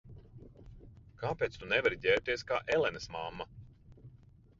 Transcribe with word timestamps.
Kāpēc 1.23 1.57
tu 1.63 1.69
nevari 1.73 1.99
ģērbties 2.05 2.45
kā 2.53 2.57
Elenas 2.77 3.07
mamma? 3.17 3.47